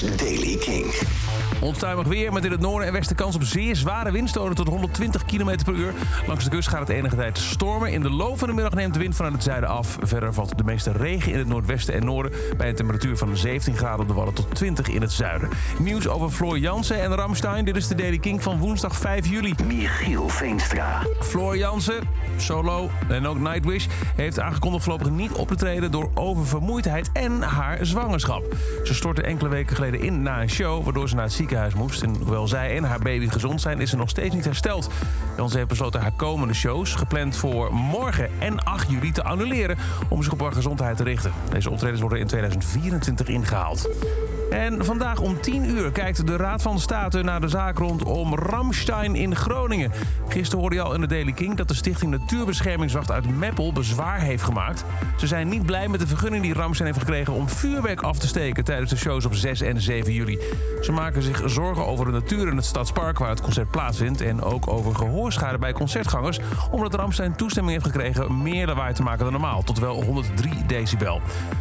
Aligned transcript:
Daily 0.00 0.56
King. 0.56 0.94
Onstuimig 1.60 2.06
weer 2.06 2.32
met 2.32 2.44
in 2.44 2.50
het 2.50 2.60
noorden 2.60 2.86
en 2.86 2.92
westen 2.92 3.16
kans 3.16 3.34
op 3.34 3.42
zeer 3.42 3.76
zware 3.76 4.10
windstoten 4.10 4.54
tot 4.54 4.68
120 4.68 5.24
km 5.24 5.58
per 5.64 5.74
uur. 5.74 5.92
Langs 6.26 6.44
de 6.44 6.50
kust 6.50 6.68
gaat 6.68 6.80
het 6.80 6.88
enige 6.88 7.16
tijd 7.16 7.38
stormen. 7.38 7.92
In 7.92 8.00
de 8.00 8.10
loop 8.10 8.38
van 8.38 8.48
de 8.48 8.54
middag 8.54 8.74
neemt 8.74 8.94
de 8.94 9.00
wind 9.00 9.16
vanuit 9.16 9.34
het 9.34 9.42
zuiden 9.42 9.68
af. 9.68 9.98
Verder 10.02 10.34
valt 10.34 10.58
de 10.58 10.64
meeste 10.64 10.92
regen 10.92 11.32
in 11.32 11.38
het 11.38 11.48
noordwesten 11.48 11.94
en 11.94 12.04
noorden... 12.04 12.32
bij 12.56 12.68
een 12.68 12.74
temperatuur 12.74 13.16
van 13.16 13.36
17 13.36 13.76
graden 13.76 14.00
op 14.00 14.08
de 14.08 14.14
Wadden 14.14 14.34
tot 14.34 14.54
20 14.54 14.88
in 14.88 15.00
het 15.00 15.12
zuiden. 15.12 15.48
Nieuws 15.78 16.08
over 16.08 16.30
Floor 16.30 16.58
Jansen 16.58 17.00
en 17.00 17.14
Ramstein. 17.14 17.64
Dit 17.64 17.76
is 17.76 17.88
de 17.88 17.94
Daily 17.94 18.18
King 18.18 18.42
van 18.42 18.58
woensdag 18.58 18.96
5 18.96 19.26
juli. 19.26 19.54
Michiel 19.66 20.28
Veenstra. 20.28 21.02
Floor 21.20 21.56
Jansen, 21.56 22.02
solo 22.36 22.90
en 23.08 23.26
ook 23.26 23.38
Nightwish... 23.38 23.86
heeft 24.16 24.40
aangekondigd 24.40 24.84
voorlopig 24.84 25.10
niet 25.10 25.32
op 25.32 25.48
te 25.48 25.56
treden... 25.56 25.90
door 25.90 26.10
oververmoeidheid 26.14 27.10
en 27.12 27.42
haar 27.42 27.78
zwangerschap. 27.86 28.44
Ze 28.84 28.94
stortte 28.94 29.22
enkele 29.22 29.48
weken 29.48 29.74
geleden 29.74 29.89
in 29.98 30.22
na 30.22 30.42
een 30.42 30.50
show... 30.50 30.84
waardoor 30.84 31.08
ze 31.08 31.14
naar 31.14 31.24
het 31.24 31.32
ziekenhuis 31.32 31.74
moest. 31.74 32.02
En 32.02 32.14
hoewel 32.16 32.48
zij 32.48 32.76
en 32.76 32.84
haar 32.84 32.98
baby 32.98 33.28
gezond 33.28 33.60
zijn, 33.60 33.80
is 33.80 33.90
ze 33.90 33.96
nog 33.96 34.08
steeds 34.08 34.34
niet 34.34 34.44
hersteld. 34.44 34.90
Jansen 35.36 35.56
heeft 35.56 35.68
besloten 35.68 36.00
haar 36.00 36.12
komende 36.16 36.54
shows... 36.54 36.94
gepland 36.94 37.36
voor 37.36 37.74
morgen 37.74 38.30
en 38.38 38.64
8 38.64 38.90
juli 38.90 39.12
te 39.12 39.22
annuleren... 39.22 39.76
om 40.08 40.22
zich 40.22 40.32
op 40.32 40.40
haar 40.40 40.52
gezondheid 40.52 40.96
te 40.96 41.04
richten. 41.04 41.32
Deze 41.50 41.70
optredens 41.70 42.00
worden 42.00 42.18
in 42.18 42.26
2024 42.26 43.28
ingehaald. 43.28 43.88
En 44.50 44.84
vandaag 44.84 45.20
om 45.20 45.40
10 45.40 45.64
uur 45.64 45.92
kijkt 45.92 46.26
de 46.26 46.36
Raad 46.36 46.62
van 46.62 46.80
State 46.80 47.22
naar 47.22 47.40
de 47.40 47.48
zaak 47.48 47.78
rondom 47.78 48.34
Ramstein 48.34 49.14
in 49.14 49.36
Groningen. 49.36 49.92
Gisteren 50.28 50.60
hoorde 50.60 50.76
je 50.76 50.82
al 50.82 50.94
in 50.94 51.00
de 51.00 51.06
Daily 51.06 51.32
King 51.32 51.56
dat 51.56 51.68
de 51.68 51.74
Stichting 51.74 52.10
Natuurbeschermingswacht 52.10 53.10
uit 53.10 53.36
Meppel 53.38 53.72
bezwaar 53.72 54.20
heeft 54.20 54.42
gemaakt. 54.42 54.84
Ze 55.16 55.26
zijn 55.26 55.48
niet 55.48 55.66
blij 55.66 55.88
met 55.88 56.00
de 56.00 56.06
vergunning 56.06 56.42
die 56.42 56.54
Ramstein 56.54 56.88
heeft 56.88 57.04
gekregen 57.04 57.32
om 57.32 57.48
vuurwerk 57.48 58.02
af 58.02 58.18
te 58.18 58.26
steken 58.26 58.64
tijdens 58.64 58.90
de 58.90 58.96
shows 58.96 59.24
op 59.24 59.34
6 59.34 59.60
en 59.60 59.79
7 59.80 60.12
juli. 60.12 60.38
Ze 60.80 60.92
maken 60.92 61.22
zich 61.22 61.42
zorgen 61.44 61.86
over 61.86 62.04
de 62.04 62.10
natuur 62.10 62.48
in 62.48 62.56
het 62.56 62.64
stadspark 62.64 63.18
waar 63.18 63.28
het 63.28 63.40
concert 63.40 63.70
plaatsvindt 63.70 64.20
en 64.20 64.42
ook 64.42 64.68
over 64.68 64.94
gehoorschade 64.94 65.58
bij 65.58 65.72
concertgangers, 65.72 66.40
omdat 66.70 66.94
Ramstein 66.94 67.36
toestemming 67.36 67.72
heeft 67.72 67.92
gekregen 67.92 68.42
meer 68.42 68.66
lawaai 68.66 68.94
te 68.94 69.02
maken 69.02 69.22
dan 69.24 69.32
normaal, 69.32 69.62
tot 69.62 69.78
wel 69.78 70.02
103 70.02 70.66
decibel. 70.66 71.20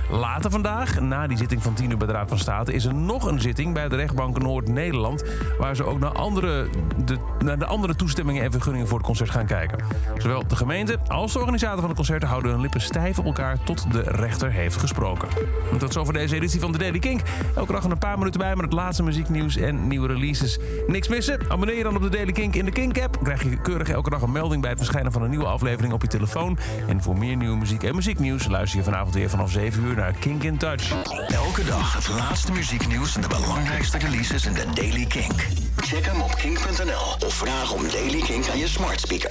Later 0.10 0.52
vandaag, 0.52 1.00
na 1.00 1.28
die 1.28 1.38
zitting 1.38 1.64
van 1.64 1.74
10 1.74 1.92
uur 1.92 1.98
bij 1.98 2.08
de 2.08 2.14
Raad 2.14 2.30
van 2.30 2.38
State, 2.38 2.74
is 2.74 2.86
er 2.86 2.94
nog 2.94 3.26
een 3.26 3.42
zitting 3.42 3.74
bij 3.74 3.90
de 3.90 3.96
rechtbank 3.96 4.42
Noord-Nederland... 4.42 5.24
waar 5.58 5.76
ze 5.76 5.84
ook 5.84 6.00
naar, 6.00 6.12
andere, 6.12 6.68
de, 7.06 7.18
naar 7.40 7.60
de 7.60 7.66
andere 7.66 7.96
toestemmingen 7.96 8.44
en 8.44 8.52
vergunningen 8.52 8.88
voor 8.88 8.98
het 8.98 9.08
concert 9.08 9.30
gaan 9.30 9.46
kijken. 9.46 9.84
Zowel 10.18 10.48
de 10.48 10.56
gemeente 10.56 10.98
als 11.08 11.34
de 11.34 11.40
organisator 11.40 11.80
van 11.80 11.88
het 11.88 11.98
concert 11.98 12.24
houden 12.24 12.52
hun 12.52 12.62
lippen 12.62 12.82
stijf 12.82 13.20
op 13.20 13.26
elkaar... 13.26 13.64
tot 13.64 13.92
de 13.92 14.02
rechter 14.02 14.52
heeft 14.52 14.76
gesproken. 14.76 15.28
En 15.72 15.78
tot 15.78 15.94
zover 15.94 16.14
deze 16.14 16.36
editie 16.36 16.60
van 16.60 16.72
The 16.72 16.78
Daily 16.78 17.00
Kink. 17.00 17.22
Elke 17.56 17.72
dag 17.72 17.84
een 17.84 17.90
paar 18.00 18.18
minuten 18.18 18.40
bij 18.40 18.56
met 18.56 18.66
het 18.66 18.74
laatste 18.74 19.04
muzieknieuws 19.04 19.56
en 19.56 19.88
nieuwe 19.88 20.08
releases. 20.08 20.60
Niks 20.88 21.08
missen? 21.08 21.40
Abonneer 21.48 21.78
je 21.78 21.84
dan 21.84 21.96
op 21.96 22.02
de 22.02 22.10
Daily 22.10 22.32
Kink 22.32 22.56
in 22.56 22.66
de 22.66 22.72
Kink-app. 22.72 23.18
krijg 23.24 23.44
je 23.44 23.62
keurig 23.62 23.90
elke 23.90 24.10
dag 24.10 24.22
een 24.22 24.32
melding 24.32 24.62
bij 24.62 24.70
het 24.70 24.80
verschijnen 24.80 25.12
van 25.12 25.22
een 25.22 25.30
nieuwe 25.30 25.46
aflevering 25.46 25.94
op 25.94 26.02
je 26.02 26.08
telefoon. 26.08 26.58
En 26.88 27.02
voor 27.02 27.18
meer 27.18 27.36
nieuwe 27.36 27.58
muziek 27.58 27.84
en 27.84 27.96
muzieknieuws 27.96 28.48
luister 28.48 28.78
je 28.80 28.86
vanavond 28.86 29.14
weer 29.14 29.30
vanaf 29.30 29.52
7 29.52 29.84
uur 29.84 29.96
naar 29.96 30.14
Kink 30.20 30.44
in 30.44 30.58
Touch. 30.58 30.92
Elke 31.28 31.64
dag 31.64 31.94
het 31.94 32.10
laatste 32.10 32.52
muzieknieuws 32.52 33.16
en 33.16 33.22
de 33.22 33.28
belangrijkste 33.28 33.98
releases 33.98 34.46
in 34.46 34.54
de 34.54 34.66
Daily 34.74 35.06
King. 35.06 35.34
Check 35.78 36.06
hem 36.06 36.22
op 36.22 36.36
kink.nl 36.36 37.28
of 37.28 37.34
vraag 37.34 37.74
om 37.74 37.82
Daily 37.92 38.22
King 38.22 38.50
aan 38.50 38.58
je 38.58 38.68
smart 38.68 39.00
speaker. 39.00 39.28